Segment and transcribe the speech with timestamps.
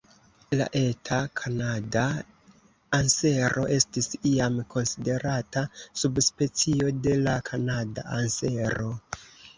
[0.59, 2.05] La Eta kanada
[2.99, 8.89] ansero estis iam konsiderata subspecio de la Kanada ansero.